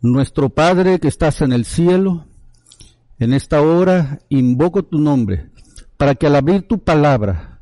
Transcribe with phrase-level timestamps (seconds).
[0.00, 2.24] Nuestro Padre que estás en el cielo,
[3.18, 5.50] en esta hora invoco tu nombre
[5.96, 7.58] para que al abrir tu palabra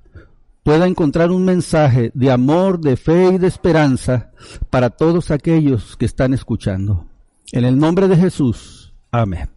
[0.63, 4.33] pueda encontrar un mensaje de amor, de fe y de esperanza
[4.69, 7.07] para todos aquellos que están escuchando.
[7.53, 8.93] En el nombre de Jesús.
[9.11, 9.49] Amén.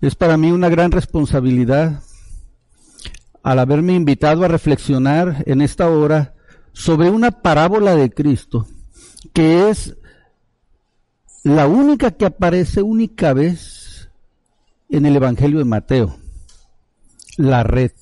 [0.00, 2.02] Es para mí una gran responsabilidad
[3.44, 6.34] al haberme invitado a reflexionar en esta hora
[6.72, 8.66] sobre una parábola de Cristo
[9.26, 9.96] que es
[11.44, 14.10] la única que aparece única vez
[14.88, 16.16] en el Evangelio de Mateo,
[17.36, 17.92] la red.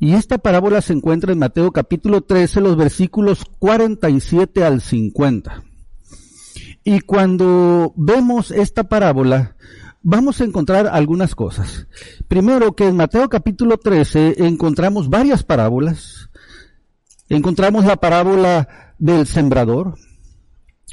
[0.00, 5.64] Y esta parábola se encuentra en Mateo capítulo 13, los versículos 47 al 50.
[6.84, 9.56] Y cuando vemos esta parábola,
[10.02, 11.86] vamos a encontrar algunas cosas.
[12.28, 16.30] Primero, que en Mateo capítulo 13 encontramos varias parábolas.
[17.28, 19.94] Encontramos la parábola del sembrador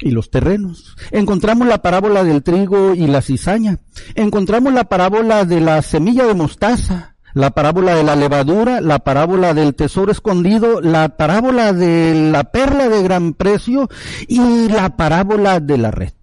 [0.00, 0.96] y los terrenos.
[1.10, 3.78] Encontramos la parábola del trigo y la cizaña.
[4.14, 9.54] Encontramos la parábola de la semilla de mostaza, la parábola de la levadura, la parábola
[9.54, 13.88] del tesoro escondido, la parábola de la perla de gran precio
[14.28, 16.15] y la parábola de la red.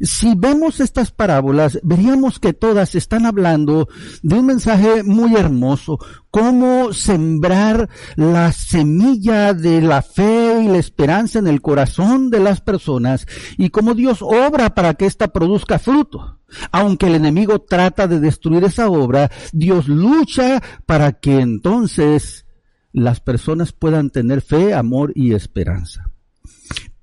[0.00, 3.88] Si vemos estas parábolas, veríamos que todas están hablando
[4.22, 5.98] de un mensaje muy hermoso,
[6.30, 12.60] cómo sembrar la semilla de la fe y la esperanza en el corazón de las
[12.60, 16.40] personas y cómo Dios obra para que ésta produzca fruto.
[16.70, 22.46] Aunque el enemigo trata de destruir esa obra, Dios lucha para que entonces
[22.92, 26.10] las personas puedan tener fe, amor y esperanza.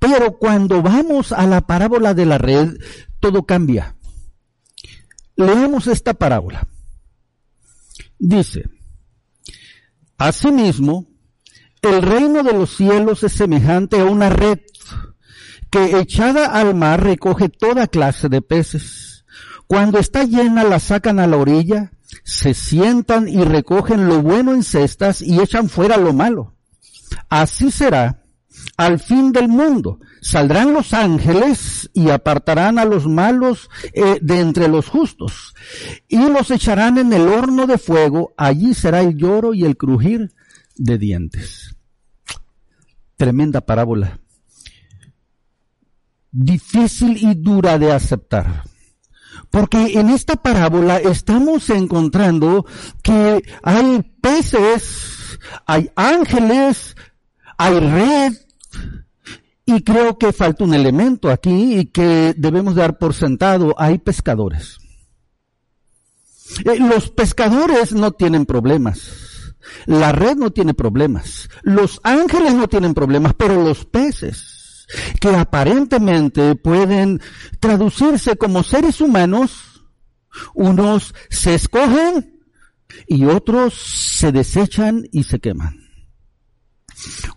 [0.03, 2.75] Pero cuando vamos a la parábola de la red,
[3.21, 3.95] todo cambia.
[5.37, 6.67] Leemos esta parábola.
[8.19, 8.65] Dice,
[10.17, 11.07] Asimismo,
[11.81, 14.59] el reino de los cielos es semejante a una red
[15.69, 19.23] que echada al mar recoge toda clase de peces.
[19.67, 21.93] Cuando está llena la sacan a la orilla,
[22.25, 26.57] se sientan y recogen lo bueno en cestas y echan fuera lo malo.
[27.29, 28.22] Así será
[28.77, 29.99] al fin del mundo.
[30.21, 35.53] Saldrán los ángeles y apartarán a los malos eh, de entre los justos
[36.07, 38.33] y los echarán en el horno de fuego.
[38.37, 40.31] Allí será el lloro y el crujir
[40.75, 41.75] de dientes.
[43.17, 44.19] Tremenda parábola.
[46.31, 48.63] Difícil y dura de aceptar.
[49.51, 52.65] Porque en esta parábola estamos encontrando
[53.03, 56.95] que hay peces, hay ángeles,
[57.57, 58.33] hay red,
[59.65, 63.73] y creo que falta un elemento aquí y que debemos dar por sentado.
[63.77, 64.77] Hay pescadores.
[66.65, 69.55] Eh, los pescadores no tienen problemas.
[69.85, 71.49] La red no tiene problemas.
[71.61, 74.85] Los ángeles no tienen problemas, pero los peces,
[75.21, 77.21] que aparentemente pueden
[77.61, 79.85] traducirse como seres humanos,
[80.53, 82.41] unos se escogen
[83.07, 85.82] y otros se desechan y se queman.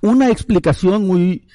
[0.01, 1.49] Una explicación muy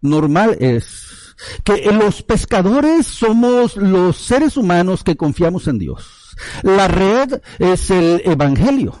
[0.00, 1.34] normal es
[1.64, 6.36] que los pescadores somos los seres humanos que confiamos en Dios.
[6.62, 9.00] La red es el Evangelio.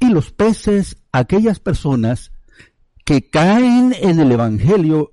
[0.00, 2.32] Y los peces, aquellas personas
[3.04, 5.12] que caen en el Evangelio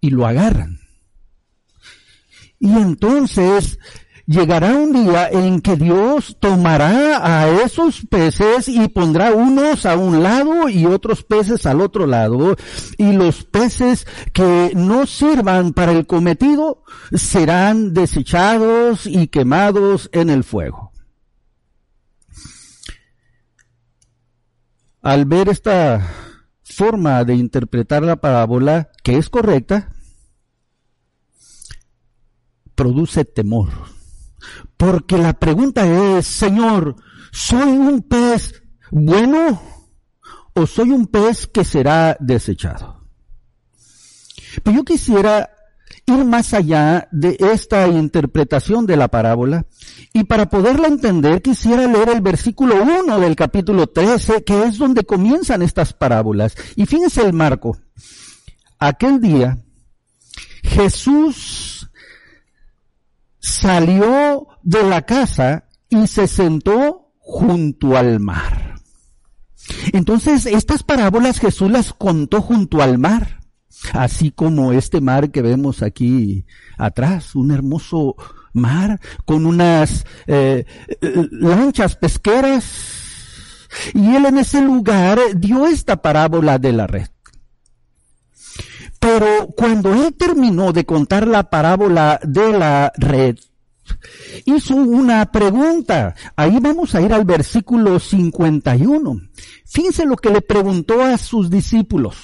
[0.00, 0.80] y lo agarran.
[2.58, 3.78] Y entonces
[4.26, 10.22] llegará un día en que Dios tomará a esos peces y pondrá unos a un
[10.22, 12.56] lado y otros peces al otro lado
[12.96, 20.44] y los peces que no sirvan para el cometido serán desechados y quemados en el
[20.44, 20.92] fuego.
[25.02, 26.06] Al ver esta
[26.62, 29.92] forma de interpretar la parábola, que es correcta,
[32.74, 33.70] produce temor
[34.76, 35.86] porque la pregunta
[36.18, 36.96] es, Señor,
[37.32, 39.60] ¿soy un pez bueno
[40.54, 43.04] o soy un pez que será desechado?
[44.62, 45.50] Pero yo quisiera
[46.06, 49.66] ir más allá de esta interpretación de la parábola
[50.12, 55.04] y para poderla entender quisiera leer el versículo 1 del capítulo 13 que es donde
[55.04, 56.56] comienzan estas parábolas.
[56.76, 57.76] Y fíjense el marco.
[58.78, 59.58] Aquel día
[60.62, 61.89] Jesús
[63.60, 68.76] salió de la casa y se sentó junto al mar.
[69.92, 73.40] Entonces, estas parábolas Jesús las contó junto al mar,
[73.92, 76.46] así como este mar que vemos aquí
[76.78, 78.16] atrás, un hermoso
[78.52, 80.64] mar con unas eh,
[81.30, 82.64] lanchas pesqueras.
[83.94, 87.08] Y él en ese lugar dio esta parábola de la red.
[88.98, 93.36] Pero cuando él terminó de contar la parábola de la red,
[94.44, 96.14] hizo una pregunta.
[96.36, 99.20] Ahí vamos a ir al versículo 51.
[99.66, 102.16] Fíjense lo que le preguntó a sus discípulos.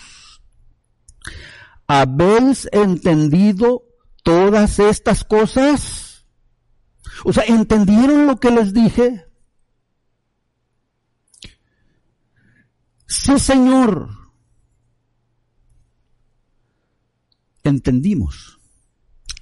[1.86, 3.84] ¿Habéis entendido
[4.22, 6.26] todas estas cosas?
[7.24, 9.24] O sea, ¿entendieron lo que les dije?
[13.06, 14.08] Sí, Señor.
[17.62, 18.55] Entendimos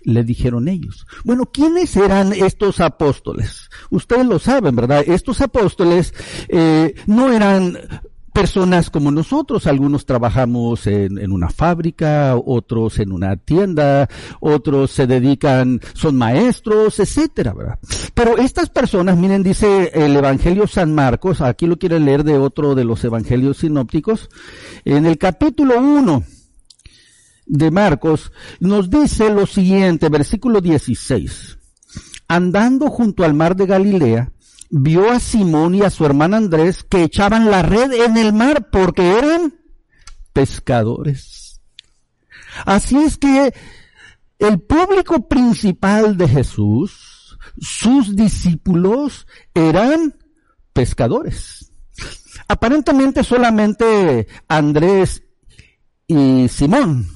[0.04, 1.06] le dijeron ellos.
[1.24, 3.70] Bueno, ¿quiénes eran estos apóstoles?
[3.90, 5.04] Ustedes lo saben, ¿verdad?
[5.06, 6.14] Estos apóstoles
[6.48, 7.78] eh, no eran
[8.34, 14.08] personas como nosotros, algunos trabajamos en, una fábrica, otros en una tienda,
[14.40, 17.78] otros se dedican, son maestros, etcétera, ¿verdad?
[18.12, 22.74] Pero estas personas, miren, dice el Evangelio San Marcos, aquí lo quieren leer de otro
[22.74, 24.28] de los evangelios sinópticos,
[24.84, 26.24] en el capítulo 1,
[27.46, 31.58] de Marcos nos dice lo siguiente, versículo 16.
[32.28, 34.32] Andando junto al mar de Galilea,
[34.70, 38.70] vio a Simón y a su hermano Andrés que echaban la red en el mar
[38.70, 39.54] porque eran
[40.32, 41.60] pescadores.
[42.64, 43.52] Así es que
[44.38, 50.16] el público principal de Jesús, sus discípulos, eran
[50.72, 51.70] pescadores.
[52.48, 55.22] Aparentemente solamente Andrés
[56.06, 57.13] y Simón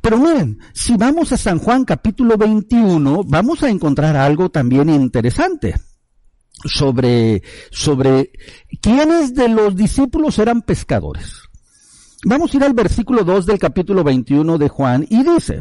[0.00, 5.74] pero miren, si vamos a San Juan capítulo 21, vamos a encontrar algo también interesante
[6.64, 8.30] sobre, sobre
[8.80, 11.42] quiénes de los discípulos eran pescadores.
[12.24, 15.60] Vamos a ir al versículo 2 del capítulo 21 de Juan y dice,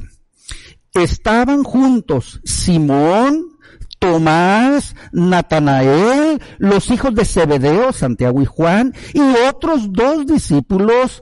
[0.93, 3.57] estaban juntos Simón,
[3.99, 11.21] Tomás, Natanael, los hijos de Zebedeo, Santiago y Juan, y otros dos discípulos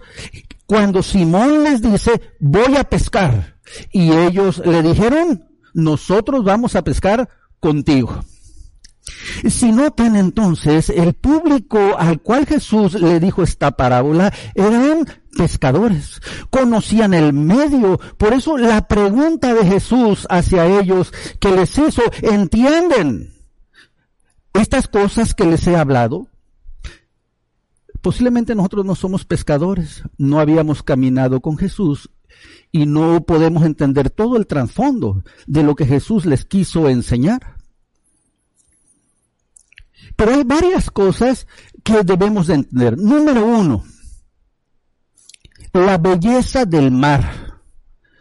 [0.65, 3.57] cuando Simón les dice, voy a pescar,
[3.91, 7.29] y ellos le dijeron, nosotros vamos a pescar
[7.59, 8.23] contigo.
[9.49, 15.05] Si notan entonces, el público al cual Jesús le dijo esta parábola eran
[15.35, 22.01] pescadores, conocían el medio, por eso la pregunta de Jesús hacia ellos que les hizo,
[22.21, 23.33] ¿entienden
[24.53, 26.27] estas cosas que les he hablado?
[28.03, 32.09] Posiblemente nosotros no somos pescadores, no habíamos caminado con Jesús
[32.69, 37.55] y no podemos entender todo el trasfondo de lo que Jesús les quiso enseñar.
[40.17, 41.47] Pero hay varias cosas
[41.81, 42.97] que debemos de entender.
[42.97, 43.85] Número uno,
[45.71, 47.61] la belleza del mar,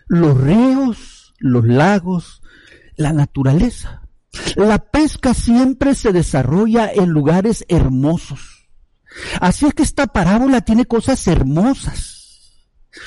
[0.07, 2.41] los ríos, los lagos,
[2.95, 4.09] la naturaleza.
[4.55, 8.62] La pesca siempre se desarrolla en lugares hermosos
[9.41, 12.53] Así es que esta parábola tiene cosas hermosas,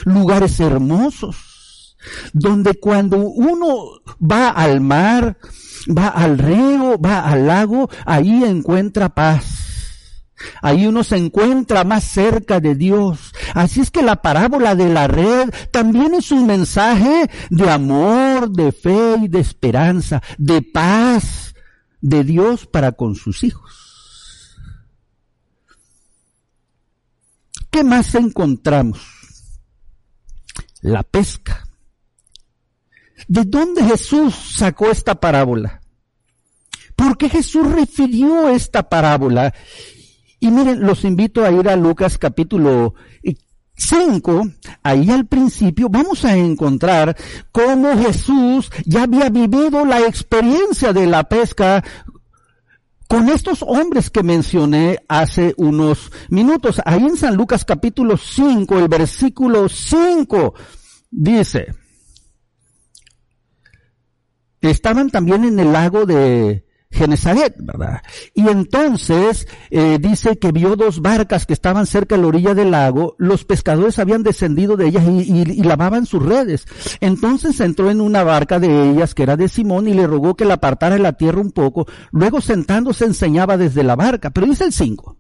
[0.04, 1.98] lugares hermosos,
[2.34, 5.38] donde cuando uno va al mar,
[5.88, 9.66] va al río, va al lago, ahí encuentra paz.
[10.62, 13.34] Ahí uno se encuentra más cerca de Dios.
[13.54, 18.72] Así es que la parábola de la red también es un mensaje de amor, de
[18.72, 21.56] fe y de esperanza, de paz
[22.01, 23.85] de Dios para con sus hijos.
[27.75, 29.01] ¿Qué más encontramos?
[30.80, 31.68] La pesca.
[33.27, 35.82] ¿De dónde Jesús sacó esta parábola?
[36.96, 39.53] ¿Por qué Jesús refirió esta parábola?
[40.39, 42.94] Y miren, los invito a ir a Lucas capítulo
[43.75, 44.48] 5,
[44.82, 47.17] ahí al principio vamos a encontrar
[47.51, 51.84] cómo Jesús ya había vivido la experiencia de la pesca
[53.07, 56.81] con estos hombres que mencioné hace unos minutos.
[56.85, 60.53] Ahí en San Lucas capítulo 5, el versículo 5
[61.12, 61.74] dice,
[64.62, 66.64] estaban también en el lago de
[66.96, 68.02] Genesaret, ¿verdad?
[68.34, 72.72] Y entonces eh, dice que vio dos barcas que estaban cerca de la orilla del
[72.72, 76.66] lago, los pescadores habían descendido de ellas y, lavaban sus redes.
[77.02, 80.46] Entonces entró en una barca de ellas que era de Simón y le rogó que
[80.46, 84.66] la apartara de la tierra un poco, luego sentándose enseñaba desde la barca, pero dice
[84.66, 85.18] el 5.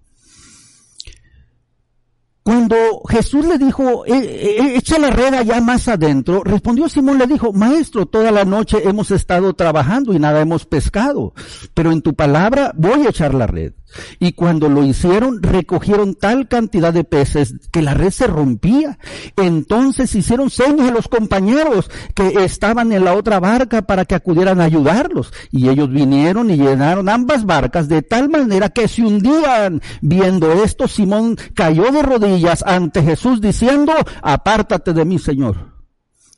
[2.45, 7.25] Cuando Jesús le dijo, eh, eh, echa la red allá más adentro, respondió Simón, le
[7.25, 11.33] dijo, maestro, toda la noche hemos estado trabajando y nada hemos pescado,
[11.73, 13.73] pero en tu palabra voy a echar la red.
[14.19, 18.97] Y cuando lo hicieron, recogieron tal cantidad de peces que la red se rompía.
[19.35, 24.61] Entonces hicieron señas a los compañeros que estaban en la otra barca para que acudieran
[24.61, 25.31] a ayudarlos.
[25.51, 29.81] Y ellos vinieron y llenaron ambas barcas de tal manera que se hundían.
[30.01, 35.73] Viendo esto, Simón cayó de rodillas ante Jesús diciendo, apártate de mí, Señor.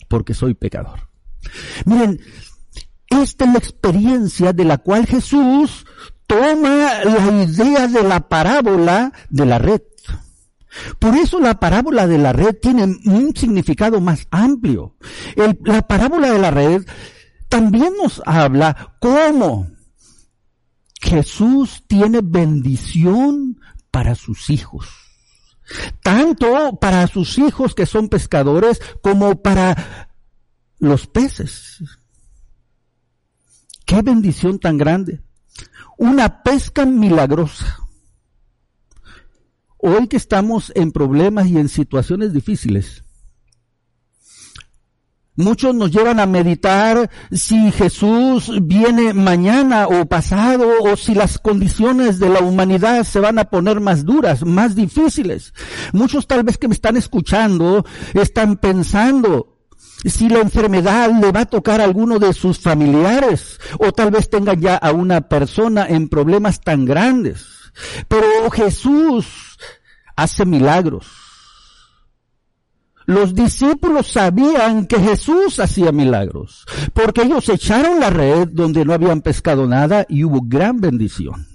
[0.07, 1.09] porque soy pecador.
[1.85, 2.19] Miren,
[3.09, 5.85] esta es la experiencia de la cual Jesús
[6.27, 9.81] toma la idea de la parábola de la red.
[10.99, 14.95] Por eso la parábola de la red tiene un significado más amplio.
[15.63, 16.85] la parábola de la red
[17.49, 19.67] también nos habla cómo
[21.01, 24.87] Jesús tiene bendición para sus hijos.
[26.01, 30.09] Tanto para sus hijos que son pescadores como para
[30.79, 31.83] los peces.
[33.85, 35.21] Qué bendición tan grande.
[35.97, 37.79] Una pesca milagrosa.
[39.77, 43.03] Hoy que estamos en problemas y en situaciones difíciles,
[45.39, 52.17] Muchos nos llevan a meditar si Jesús viene mañana o pasado o si las condiciones
[52.17, 55.53] de la humanidad se van a poner más duras, más difíciles.
[55.93, 57.85] Muchos tal vez que me están escuchando
[58.15, 59.56] están pensando
[60.05, 64.29] si la enfermedad le va a tocar a alguno de sus familiares o tal vez
[64.29, 67.45] tengan ya a una persona en problemas tan grandes.
[68.07, 69.57] Pero Jesús
[70.15, 71.07] hace milagros.
[73.05, 79.21] Los discípulos sabían que Jesús hacía milagros, porque ellos echaron la red donde no habían
[79.21, 81.46] pescado nada y hubo gran bendición.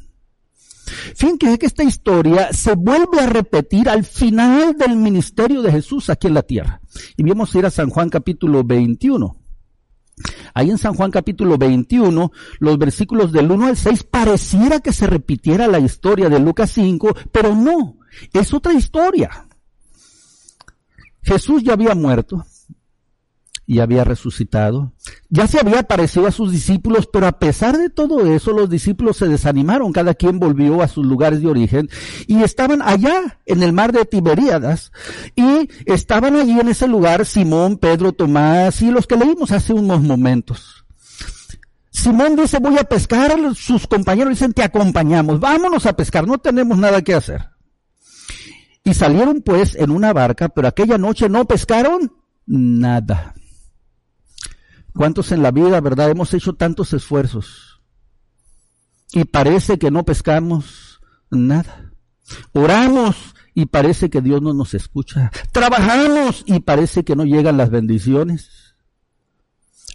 [1.14, 6.26] Fíjense que esta historia se vuelve a repetir al final del ministerio de Jesús aquí
[6.26, 6.80] en la tierra.
[7.16, 9.36] Y vamos a ir a San Juan capítulo 21.
[10.54, 15.06] Ahí en San Juan capítulo 21, los versículos del 1 al 6, pareciera que se
[15.06, 17.96] repitiera la historia de Lucas 5, pero no,
[18.32, 19.46] es otra historia.
[21.22, 22.44] Jesús ya había muerto
[23.72, 24.92] y había resucitado.
[25.30, 29.16] Ya se había aparecido a sus discípulos, pero a pesar de todo eso, los discípulos
[29.16, 31.88] se desanimaron, cada quien volvió a sus lugares de origen
[32.26, 34.92] y estaban allá en el mar de Tiberíadas
[35.34, 40.02] y estaban allí en ese lugar Simón, Pedro, Tomás y los que leímos hace unos
[40.02, 40.84] momentos.
[41.88, 46.76] Simón dice, voy a pescar, sus compañeros dicen, te acompañamos, vámonos a pescar, no tenemos
[46.76, 47.48] nada que hacer.
[48.84, 52.12] Y salieron pues en una barca, pero aquella noche no pescaron
[52.44, 53.34] nada.
[54.94, 57.80] ¿Cuántos en la vida, verdad, hemos hecho tantos esfuerzos?
[59.12, 61.92] Y parece que no pescamos nada.
[62.52, 65.30] Oramos y parece que Dios no nos escucha.
[65.52, 68.74] Trabajamos y parece que no llegan las bendiciones.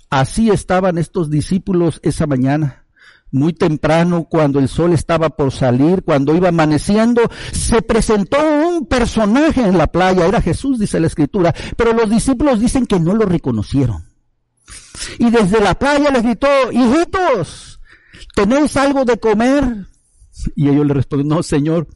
[0.09, 2.87] Así estaban estos discípulos esa mañana
[3.31, 8.37] muy temprano, cuando el sol estaba por salir, cuando iba amaneciendo, se presentó
[8.67, 12.99] un personaje en la playa, era Jesús, dice la escritura, pero los discípulos dicen que
[12.99, 14.06] no lo reconocieron.
[15.19, 17.79] Y desde la playa les gritó, hijitos,
[18.35, 19.87] ¿tenéis algo de comer?
[20.55, 21.87] Y ellos le respondieron, no, Señor.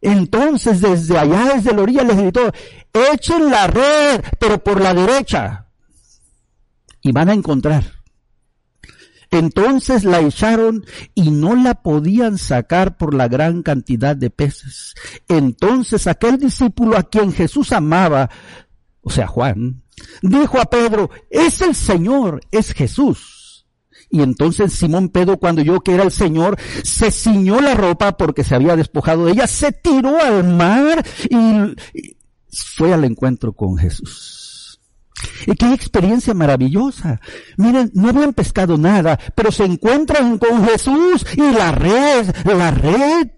[0.00, 2.52] Entonces desde allá, desde la orilla, les gritó,
[2.92, 5.66] echen la red, pero por la derecha.
[7.02, 7.98] Y van a encontrar
[9.30, 10.84] entonces la echaron
[11.14, 14.94] y no la podían sacar por la gran cantidad de peces.
[15.28, 18.30] Entonces aquel discípulo a quien Jesús amaba,
[19.08, 19.82] o sea Juan,
[20.20, 23.66] dijo a Pedro, es el Señor, es Jesús.
[24.10, 28.44] Y entonces Simón Pedro, cuando oyó que era el Señor, se ciñó la ropa porque
[28.44, 31.74] se había despojado de ella, se tiró al mar y
[32.50, 34.78] fue al encuentro con Jesús.
[35.46, 37.18] Y qué experiencia maravillosa.
[37.56, 43.28] Miren, no habían pescado nada, pero se encuentran con Jesús y la red, la red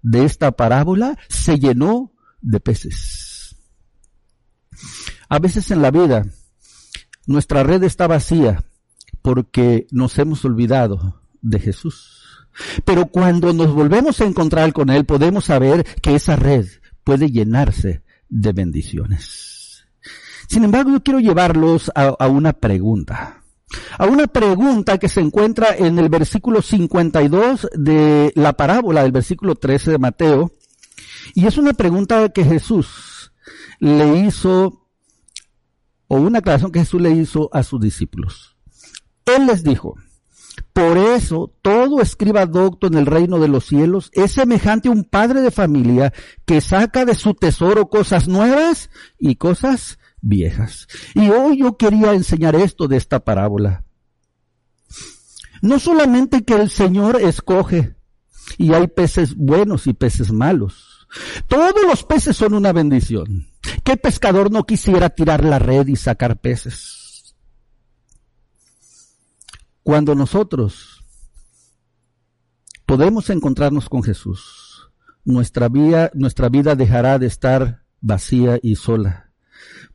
[0.00, 3.21] de esta parábola se llenó de peces.
[5.32, 6.26] A veces en la vida
[7.26, 8.64] nuestra red está vacía
[9.22, 12.46] porque nos hemos olvidado de Jesús.
[12.84, 16.66] Pero cuando nos volvemos a encontrar con Él podemos saber que esa red
[17.02, 19.86] puede llenarse de bendiciones.
[20.48, 23.42] Sin embargo, yo quiero llevarlos a, una pregunta.
[23.96, 29.54] A una pregunta que se encuentra en el versículo 52 de la parábola del versículo
[29.54, 30.52] 13 de Mateo.
[31.32, 33.32] Y es una pregunta que Jesús
[33.78, 34.81] le hizo,
[36.12, 38.54] o una aclaración que Jesús le hizo a sus discípulos.
[39.24, 39.96] Él les dijo,
[40.74, 45.04] por eso todo escriba docto en el reino de los cielos es semejante a un
[45.04, 46.12] padre de familia
[46.44, 50.86] que saca de su tesoro cosas nuevas y cosas viejas.
[51.14, 53.82] Y hoy yo quería enseñar esto de esta parábola.
[55.62, 57.96] No solamente que el Señor escoge
[58.58, 60.91] y hay peces buenos y peces malos.
[61.48, 63.48] Todos los peces son una bendición.
[63.84, 67.34] ¿Qué pescador no quisiera tirar la red y sacar peces?
[69.82, 71.04] Cuando nosotros
[72.86, 74.90] podemos encontrarnos con Jesús,
[75.24, 79.21] nuestra vida, nuestra vida dejará de estar vacía y sola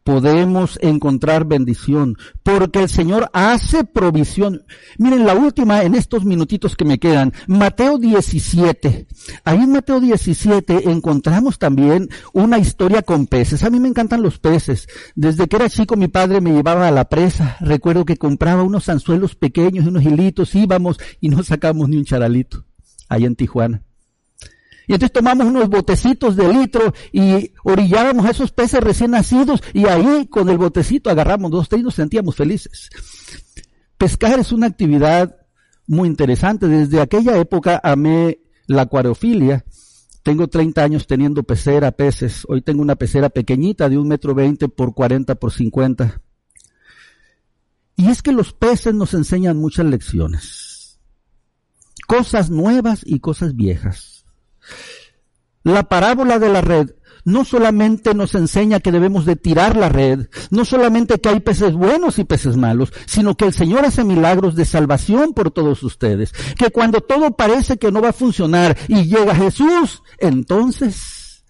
[0.03, 4.63] podemos encontrar bendición, porque el Señor hace provisión.
[4.97, 9.07] Miren, la última en estos minutitos que me quedan, Mateo 17.
[9.43, 13.63] Ahí en Mateo 17 encontramos también una historia con peces.
[13.63, 14.87] A mí me encantan los peces.
[15.15, 17.57] Desde que era chico mi padre me llevaba a la presa.
[17.59, 22.63] Recuerdo que compraba unos anzuelos pequeños unos hilitos, íbamos y no sacamos ni un charalito.
[23.09, 23.86] Ahí en Tijuana.
[24.87, 29.85] Y entonces tomamos unos botecitos de litro y orillábamos a esos peces recién nacidos y
[29.85, 32.89] ahí con el botecito agarramos dos, y nos sentíamos felices.
[33.97, 35.35] Pescar es una actividad
[35.87, 36.67] muy interesante.
[36.67, 39.65] Desde aquella época amé la acuariofilia.
[40.23, 42.45] Tengo 30 años teniendo pecera, peces.
[42.47, 46.21] Hoy tengo una pecera pequeñita de un metro veinte por 40 por 50.
[47.97, 50.99] Y es que los peces nos enseñan muchas lecciones.
[52.07, 54.16] Cosas nuevas y cosas viejas.
[55.63, 56.91] La parábola de la red
[57.27, 61.73] no solamente nos enseña que debemos de tirar la red, no solamente que hay peces
[61.73, 66.31] buenos y peces malos, sino que el Señor hace milagros de salvación por todos ustedes.
[66.57, 71.43] Que cuando todo parece que no va a funcionar y llega Jesús, entonces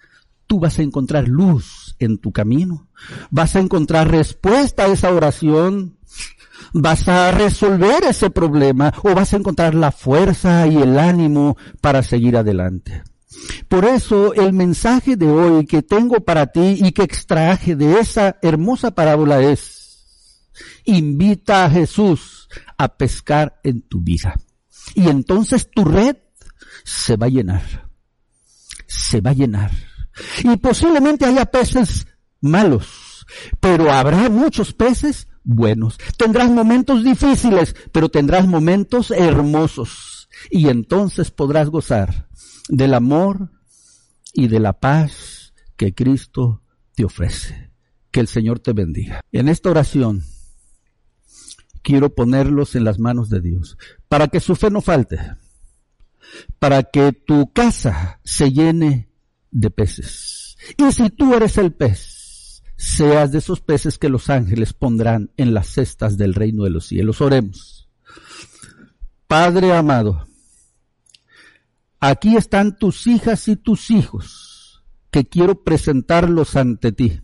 [0.48, 2.88] tú vas a encontrar luz en tu camino.
[3.30, 5.97] Vas a encontrar respuesta a esa oración.
[6.74, 12.04] Vas a resolver ese problema o vas a encontrar la fuerza y el ánimo para
[12.04, 13.04] seguir adelante.
[13.68, 18.38] Por eso el mensaje de hoy que tengo para ti y que extraje de esa
[18.42, 20.06] hermosa parábola es,
[20.86, 22.48] invita a Jesús
[22.78, 24.36] a pescar en tu vida.
[24.96, 26.18] Y entonces tu red
[26.84, 27.90] se va a llenar.
[28.88, 29.72] Se va a llenar.
[30.44, 32.08] Y posiblemente haya peces
[32.42, 33.26] malos,
[33.60, 35.98] pero habrá muchos peces buenos.
[36.18, 40.30] Tendrás momentos difíciles, pero tendrás momentos hermosos.
[40.52, 42.28] Y entonces podrás gozar
[42.70, 43.50] del amor
[44.34, 46.62] y de la paz que Cristo
[46.94, 47.72] te ofrece.
[48.12, 49.22] Que el Señor te bendiga.
[49.32, 50.24] En esta oración
[51.82, 53.78] quiero ponerlos en las manos de Dios
[54.10, 55.20] para que su fe no falte,
[56.60, 59.10] para que tu casa se llene
[59.52, 60.58] de peces.
[60.78, 62.17] Y si tú eres el pez,
[62.78, 66.86] seas de esos peces que los ángeles pondrán en las cestas del reino de los
[66.86, 67.20] cielos.
[67.20, 67.90] Oremos.
[69.28, 70.26] Padre amado,
[72.00, 77.22] aquí están tus hijas y tus hijos, que quiero presentarlos ante ti,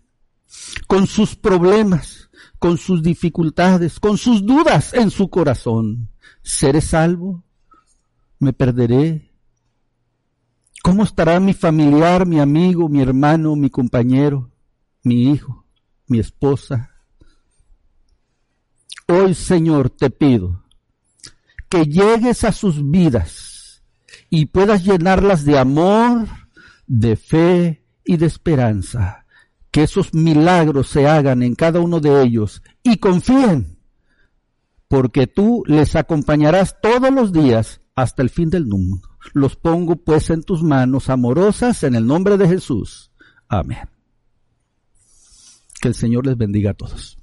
[0.88, 6.10] con sus problemas, con sus dificultades, con sus dudas en su corazón.
[6.42, 7.46] ¿Seré salvo?
[8.40, 9.32] ¿Me perderé?
[10.82, 14.53] ¿Cómo estará mi familiar, mi amigo, mi hermano, mi compañero,
[15.04, 15.66] mi hijo,
[16.08, 16.92] mi esposa?
[19.08, 20.64] Hoy, Señor, te pido
[21.70, 23.84] que llegues a sus vidas
[24.30, 26.28] y puedas llenarlas de amor,
[26.88, 29.26] de fe y de esperanza.
[29.72, 33.80] Que esos milagros se hagan en cada uno de ellos y confíen,
[34.88, 39.02] porque tú les acompañarás todos los días hasta el fin del mundo.
[39.34, 43.12] Los pongo pues en tus manos amorosas en el nombre de Jesús.
[43.48, 43.93] Amén.
[45.84, 47.18] Que el Señor les bendiga a todos.